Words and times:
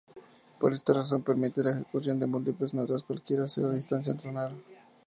Por 0.59 0.73
esta 0.73 0.93
razón, 0.93 1.21
permite 1.21 1.61
la 1.61 1.73
ejecución 1.73 2.19
de 2.19 2.25
múltiples 2.25 2.73
notas 2.73 3.03
cualquiera 3.03 3.47
sea 3.47 3.65
la 3.65 3.75
distancia 3.75 4.17
tonal. 4.17 4.51